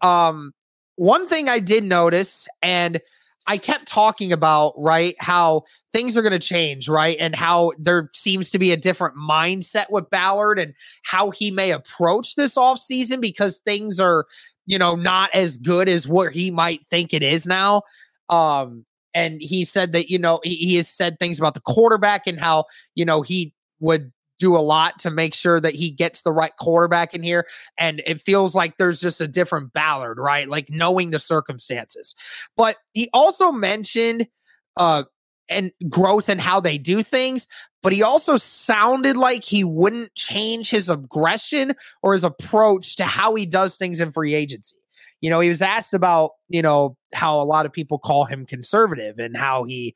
Um, 0.02 0.54
one 0.96 1.28
thing 1.28 1.50
I 1.50 1.60
did 1.60 1.84
notice, 1.84 2.48
and 2.62 3.00
I 3.46 3.58
kept 3.58 3.88
talking 3.88 4.32
about, 4.32 4.74
right, 4.78 5.16
how 5.20 5.64
things 5.92 6.16
are 6.16 6.22
going 6.22 6.32
to 6.32 6.40
change, 6.40 6.88
right? 6.88 7.18
And 7.20 7.36
how 7.36 7.74
there 7.78 8.10
seems 8.14 8.50
to 8.52 8.60
be 8.60 8.72
a 8.72 8.78
different 8.78 9.16
mindset 9.18 9.86
with 9.90 10.10
Ballard 10.10 10.60
and 10.60 10.74
how 11.04 11.32
he 11.32 11.52
may 11.52 11.72
approach 11.72 12.36
this 12.36 12.58
offseason 12.58 13.20
because 13.20 13.60
things 13.60 14.00
are, 14.00 14.26
you 14.66 14.80
know, 14.80 14.96
not 14.96 15.30
as 15.34 15.58
good 15.58 15.90
as 15.90 16.08
what 16.08 16.32
he 16.32 16.52
might 16.52 16.86
think 16.86 17.14
it 17.14 17.22
is 17.22 17.46
now. 17.46 17.82
Um, 18.30 18.86
and 19.14 19.42
he 19.42 19.66
said 19.66 19.92
that, 19.92 20.10
you 20.10 20.18
know, 20.18 20.40
he, 20.44 20.56
he 20.56 20.76
has 20.78 20.90
said 20.90 21.20
things 21.20 21.38
about 21.38 21.54
the 21.54 21.62
quarterback 21.62 22.26
and 22.28 22.40
how, 22.40 22.66
you 22.96 23.06
know, 23.06 23.22
he 23.22 23.54
would 23.80 24.12
do 24.44 24.58
a 24.58 24.60
lot 24.60 25.00
to 25.00 25.10
make 25.10 25.34
sure 25.34 25.62
that 25.62 25.74
he 25.74 25.90
gets 25.90 26.22
the 26.22 26.34
right 26.34 26.52
quarterback 26.60 27.14
in 27.14 27.24
here. 27.24 27.48
And 27.78 28.04
it 28.06 28.20
feels 28.20 28.54
like 28.54 28.76
there's 28.78 29.00
just 29.00 29.22
a 29.22 29.28
different 29.28 29.72
Ballard, 29.72 30.18
right? 30.20 30.50
Like 30.50 30.70
knowing 30.70 31.12
the 31.12 31.20
circumstances. 31.20 32.14
But 32.58 32.76
he 32.92 33.10
also 33.14 33.54
mentioned 33.54 34.28
uh 34.76 35.04
and 35.48 35.72
growth 35.90 36.28
and 36.30 36.42
how 36.42 36.60
they 36.60 36.78
do 36.78 37.04
things, 37.04 37.48
but 37.82 37.94
he 37.94 38.04
also 38.04 38.36
sounded 38.38 39.16
like 39.16 39.44
he 39.44 39.64
wouldn't 39.64 40.14
change 40.16 40.70
his 40.70 40.90
aggression 40.90 41.74
or 42.02 42.14
his 42.14 42.24
approach 42.24 42.96
to 42.98 43.06
how 43.06 43.36
he 43.36 43.46
does 43.46 43.78
things 43.78 44.02
in 44.02 44.12
free 44.12 44.34
agency. 44.34 44.78
You 45.22 45.30
know, 45.30 45.40
he 45.40 45.50
was 45.50 45.62
asked 45.62 45.94
about, 45.94 46.32
you 46.50 46.62
know, 46.62 46.98
how 47.14 47.40
a 47.40 47.44
lot 47.44 47.66
of 47.66 47.72
people 47.72 47.98
call 47.98 48.26
him 48.26 48.46
conservative 48.46 49.20
and 49.20 49.38
how 49.38 49.64
he 49.64 49.96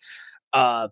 uh 0.53 0.87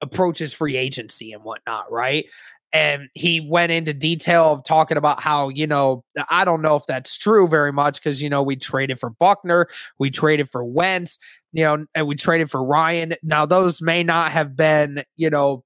approaches 0.00 0.54
free 0.54 0.76
agency 0.76 1.32
and 1.32 1.42
whatnot, 1.42 1.90
right? 1.90 2.26
And 2.72 3.08
he 3.14 3.40
went 3.40 3.72
into 3.72 3.94
detail 3.94 4.52
of 4.52 4.64
talking 4.64 4.98
about 4.98 5.20
how 5.20 5.48
you 5.48 5.66
know 5.66 6.04
I 6.30 6.44
don't 6.44 6.62
know 6.62 6.76
if 6.76 6.84
that's 6.86 7.16
true 7.16 7.48
very 7.48 7.72
much 7.72 8.00
because 8.00 8.22
you 8.22 8.28
know 8.28 8.42
we 8.42 8.56
traded 8.56 9.00
for 9.00 9.10
Buckner, 9.10 9.66
we 9.98 10.10
traded 10.10 10.50
for 10.50 10.64
Wentz, 10.64 11.18
you 11.52 11.64
know, 11.64 11.86
and 11.94 12.06
we 12.06 12.14
traded 12.14 12.50
for 12.50 12.62
Ryan. 12.62 13.14
Now 13.22 13.46
those 13.46 13.80
may 13.80 14.02
not 14.02 14.32
have 14.32 14.56
been 14.56 15.02
you 15.16 15.30
know 15.30 15.64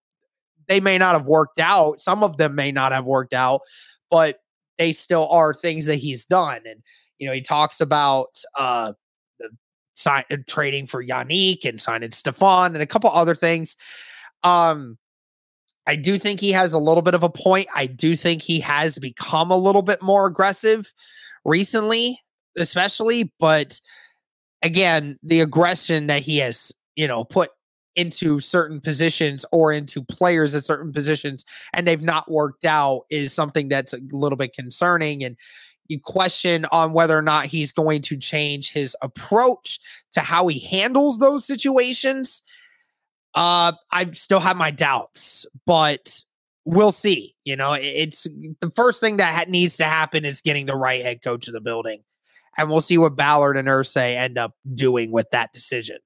they 0.68 0.80
may 0.80 0.96
not 0.98 1.14
have 1.14 1.26
worked 1.26 1.58
out. 1.58 2.00
Some 2.00 2.22
of 2.22 2.36
them 2.36 2.54
may 2.54 2.70
not 2.70 2.92
have 2.92 3.04
worked 3.04 3.34
out, 3.34 3.62
but 4.10 4.36
they 4.78 4.92
still 4.92 5.28
are 5.30 5.52
things 5.52 5.86
that 5.86 5.96
he's 5.96 6.24
done. 6.24 6.60
And 6.66 6.82
you 7.18 7.26
know 7.26 7.34
he 7.34 7.42
talks 7.42 7.80
about 7.80 8.28
uh 8.56 8.92
sign, 9.94 10.24
trading 10.46 10.86
for 10.86 11.04
Yannick 11.04 11.64
and 11.64 11.82
signing 11.82 12.10
Stefon 12.10 12.66
and 12.66 12.82
a 12.82 12.86
couple 12.86 13.10
other 13.10 13.34
things. 13.34 13.76
Um 14.44 14.98
I 15.86 15.96
do 15.96 16.18
think 16.18 16.40
he 16.40 16.52
has 16.52 16.72
a 16.72 16.78
little 16.78 17.02
bit 17.02 17.14
of 17.14 17.22
a 17.22 17.30
point. 17.30 17.66
I 17.74 17.86
do 17.86 18.14
think 18.14 18.42
he 18.42 18.60
has 18.60 18.98
become 18.98 19.50
a 19.50 19.56
little 19.56 19.82
bit 19.82 20.02
more 20.02 20.26
aggressive 20.26 20.92
recently, 21.44 22.20
especially. 22.56 23.32
But 23.40 23.80
again, 24.62 25.18
the 25.22 25.40
aggression 25.40 26.06
that 26.06 26.22
he 26.22 26.38
has, 26.38 26.72
you 26.94 27.08
know, 27.08 27.24
put 27.24 27.50
into 27.94 28.40
certain 28.40 28.80
positions 28.80 29.44
or 29.52 29.72
into 29.72 30.02
players 30.02 30.54
at 30.54 30.64
certain 30.64 30.92
positions 30.92 31.44
and 31.74 31.86
they've 31.86 32.02
not 32.02 32.30
worked 32.30 32.64
out 32.64 33.02
is 33.10 33.34
something 33.34 33.68
that's 33.68 33.92
a 33.92 34.00
little 34.12 34.36
bit 34.36 34.54
concerning. 34.54 35.22
And 35.22 35.36
you 35.88 36.00
question 36.02 36.64
on 36.72 36.92
whether 36.92 37.18
or 37.18 37.22
not 37.22 37.46
he's 37.46 37.72
going 37.72 38.00
to 38.02 38.16
change 38.16 38.72
his 38.72 38.96
approach 39.02 39.78
to 40.12 40.20
how 40.20 40.46
he 40.46 40.58
handles 40.58 41.18
those 41.18 41.44
situations 41.46 42.42
uh, 43.34 43.72
I 43.90 44.10
still 44.12 44.40
have 44.40 44.56
my 44.56 44.70
doubts, 44.70 45.46
but 45.66 46.22
we'll 46.64 46.92
see. 46.92 47.34
You 47.44 47.56
know, 47.56 47.74
it's 47.74 48.24
the 48.60 48.70
first 48.74 49.00
thing 49.00 49.16
that 49.16 49.48
needs 49.48 49.76
to 49.78 49.84
happen 49.84 50.24
is 50.24 50.40
getting 50.40 50.66
the 50.66 50.76
right 50.76 51.02
head 51.02 51.22
coach 51.22 51.48
of 51.48 51.54
the 51.54 51.60
building, 51.60 52.02
and 52.56 52.70
we'll 52.70 52.80
see 52.80 52.98
what 52.98 53.16
Ballard 53.16 53.56
and 53.56 53.68
Irsay 53.68 54.16
end 54.16 54.38
up 54.38 54.54
doing 54.74 55.12
with 55.12 55.30
that 55.30 55.52
decision. 55.52 55.98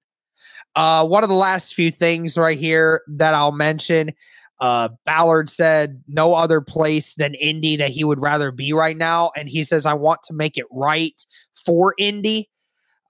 Uh, 0.75 1.07
one 1.07 1.23
of 1.23 1.29
the 1.29 1.35
last 1.35 1.75
few 1.75 1.91
things 1.91 2.37
right 2.37 2.59
here 2.59 3.03
that 3.09 3.35
I'll 3.35 3.53
mention. 3.53 4.11
Uh, 4.59 4.89
Ballard 5.05 5.51
said 5.51 6.03
no 6.09 6.35
other 6.35 6.61
place 6.61 7.15
than 7.15 7.35
Indy 7.35 7.77
that 7.77 7.91
he 7.91 8.05
would 8.05 8.21
rather 8.21 8.51
be 8.51 8.73
right 8.73 8.97
now. 8.97 9.31
And 9.37 9.51
he 9.51 9.65
says, 9.65 9.85
I 9.85 9.93
want 9.95 10.23
to 10.25 10.35
make 10.35 10.57
it 10.57 10.65
right 10.71 11.21
for 11.55 11.95
Indy 11.99 12.49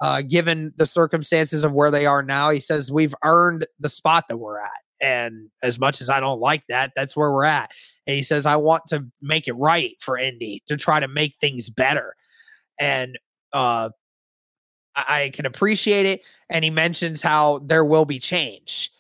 uh, 0.00 0.22
given 0.22 0.72
the 0.76 0.86
circumstances 0.86 1.64
of 1.64 1.72
where 1.72 1.90
they 1.90 2.06
are 2.06 2.22
now. 2.22 2.50
He 2.50 2.60
says 2.60 2.92
we've 2.92 3.14
earned 3.24 3.66
the 3.80 3.88
spot 3.88 4.24
that 4.28 4.36
we're 4.36 4.60
at. 4.60 4.70
And 5.00 5.50
as 5.62 5.78
much 5.78 6.00
as 6.00 6.08
I 6.08 6.20
don't 6.20 6.40
like 6.40 6.64
that, 6.68 6.92
that's 6.96 7.16
where 7.16 7.30
we're 7.30 7.44
at. 7.44 7.70
And 8.06 8.16
he 8.16 8.22
says, 8.22 8.46
I 8.46 8.56
want 8.56 8.84
to 8.88 9.06
make 9.20 9.46
it 9.48 9.52
right 9.54 9.96
for 10.00 10.16
Indy 10.16 10.62
to 10.68 10.76
try 10.76 11.00
to 11.00 11.08
make 11.08 11.34
things 11.40 11.68
better. 11.68 12.14
And 12.78 13.18
uh, 13.52 13.90
I, 14.94 15.22
I 15.22 15.30
can 15.30 15.44
appreciate 15.46 16.06
it. 16.06 16.22
And 16.48 16.64
he 16.64 16.70
mentions 16.70 17.20
how 17.20 17.58
there 17.60 17.84
will 17.84 18.04
be 18.04 18.18
change. 18.18 18.90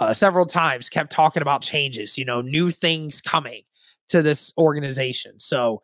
Uh, 0.00 0.12
several 0.12 0.46
times 0.46 0.88
kept 0.88 1.12
talking 1.12 1.42
about 1.42 1.62
changes, 1.62 2.16
you 2.16 2.24
know, 2.24 2.40
new 2.40 2.70
things 2.70 3.20
coming 3.20 3.62
to 4.08 4.22
this 4.22 4.52
organization. 4.56 5.38
So 5.38 5.82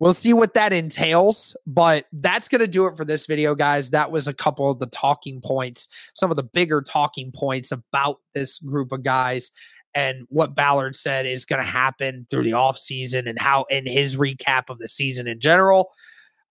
We'll 0.00 0.14
see 0.14 0.32
what 0.32 0.54
that 0.54 0.72
entails, 0.72 1.54
but 1.66 2.06
that's 2.10 2.48
going 2.48 2.62
to 2.62 2.66
do 2.66 2.86
it 2.86 2.96
for 2.96 3.04
this 3.04 3.26
video, 3.26 3.54
guys. 3.54 3.90
That 3.90 4.10
was 4.10 4.26
a 4.26 4.34
couple 4.34 4.70
of 4.70 4.78
the 4.78 4.86
talking 4.86 5.42
points, 5.42 5.88
some 6.14 6.30
of 6.30 6.36
the 6.36 6.42
bigger 6.42 6.80
talking 6.80 7.30
points 7.32 7.70
about 7.70 8.16
this 8.34 8.58
group 8.58 8.92
of 8.92 9.02
guys 9.02 9.52
and 9.94 10.24
what 10.28 10.54
Ballard 10.54 10.96
said 10.96 11.26
is 11.26 11.44
going 11.44 11.60
to 11.60 11.68
happen 11.68 12.26
through 12.30 12.44
the 12.44 12.52
offseason 12.52 13.28
and 13.28 13.38
how 13.38 13.64
in 13.64 13.86
his 13.86 14.16
recap 14.16 14.70
of 14.70 14.78
the 14.78 14.88
season 14.88 15.26
in 15.26 15.40
general. 15.40 15.90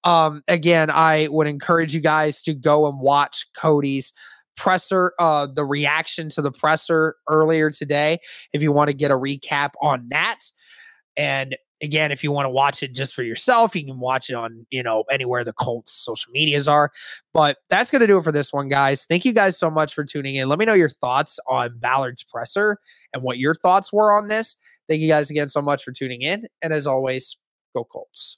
Um, 0.04 0.44
again, 0.48 0.90
I 0.90 1.28
would 1.30 1.48
encourage 1.48 1.94
you 1.94 2.02
guys 2.02 2.42
to 2.44 2.54
go 2.54 2.88
and 2.88 3.00
watch 3.00 3.46
Cody's 3.56 4.14
presser, 4.56 5.14
uh, 5.20 5.48
the 5.54 5.66
reaction 5.66 6.30
to 6.30 6.42
the 6.42 6.52
presser 6.52 7.16
earlier 7.30 7.72
today, 7.72 8.18
if 8.54 8.62
you 8.62 8.72
want 8.72 8.90
to 8.90 8.94
get 8.94 9.12
a 9.12 9.18
recap 9.18 9.72
on 9.82 10.08
that. 10.10 10.40
And 11.16 11.56
again, 11.82 12.12
if 12.12 12.24
you 12.24 12.32
want 12.32 12.46
to 12.46 12.50
watch 12.50 12.84
it 12.84 12.94
just 12.94 13.14
for 13.14 13.24
yourself, 13.24 13.76
you 13.76 13.86
can 13.86 14.00
watch 14.00 14.30
it 14.30 14.34
on, 14.34 14.66
you 14.70 14.84
know, 14.84 15.04
anywhere 15.12 15.44
the 15.44 15.54
Colts 15.54 15.92
social 15.92 16.32
medias 16.32 16.68
are. 16.68 16.92
But 17.34 17.58
that's 17.70 17.92
going 17.92 18.02
to 18.02 18.08
do 18.08 18.18
it 18.18 18.24
for 18.24 18.32
this 18.32 18.52
one, 18.52 18.68
guys. 18.68 19.06
Thank 19.06 19.26
you 19.26 19.34
guys 19.34 19.58
so 19.58 19.70
much 19.70 19.94
for 19.94 20.04
tuning 20.04 20.36
in. 20.36 20.50
Let 20.50 20.60
me 20.60 20.66
know 20.66 20.74
your 20.74 20.90
thoughts 20.90 21.40
on 21.48 21.78
Ballard's 21.80 22.24
presser 22.24 22.78
and 23.14 23.24
what 23.24 23.38
your 23.38 23.56
thoughts 23.56 23.94
were 23.94 24.12
on 24.12 24.28
this. 24.28 24.58
Thank 24.88 25.02
you 25.02 25.08
guys 25.08 25.30
again 25.30 25.50
so 25.50 25.62
much 25.62 25.84
for 25.84 25.92
tuning 25.92 26.22
in. 26.22 26.46
And 26.62 26.74
as 26.74 26.88
always, 26.88 27.38
go 27.76 27.84
Colts. 27.84 28.38